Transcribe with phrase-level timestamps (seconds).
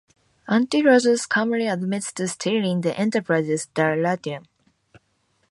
[0.47, 4.45] Anti-Lazarus calmly admits to stealing the Enterprise's dilithium.